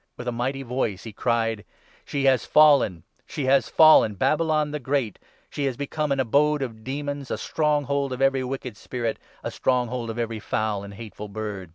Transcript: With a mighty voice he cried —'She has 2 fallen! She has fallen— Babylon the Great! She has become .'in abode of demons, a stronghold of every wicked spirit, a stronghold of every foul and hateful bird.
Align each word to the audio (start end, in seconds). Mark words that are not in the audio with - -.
With 0.17 0.27
a 0.27 0.31
mighty 0.31 0.63
voice 0.63 1.03
he 1.03 1.13
cried 1.13 1.63
—'She 2.05 2.25
has 2.25 2.41
2 2.45 2.49
fallen! 2.49 3.03
She 3.27 3.45
has 3.45 3.69
fallen— 3.69 4.15
Babylon 4.15 4.71
the 4.71 4.79
Great! 4.79 5.19
She 5.51 5.65
has 5.65 5.77
become 5.77 6.11
.'in 6.11 6.19
abode 6.19 6.63
of 6.63 6.83
demons, 6.83 7.29
a 7.29 7.37
stronghold 7.37 8.11
of 8.11 8.19
every 8.19 8.43
wicked 8.43 8.77
spirit, 8.77 9.19
a 9.43 9.51
stronghold 9.51 10.09
of 10.09 10.17
every 10.17 10.39
foul 10.39 10.81
and 10.83 10.95
hateful 10.95 11.27
bird. 11.27 11.69